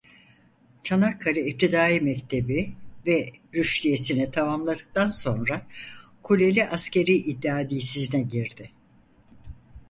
[0.83, 2.73] Çanakkale İptidai Mektebi
[3.07, 5.67] ve Rüştiyesini tamamladıktan sonra
[6.23, 8.71] Kuleli Askerî İdadisi'ne girdi.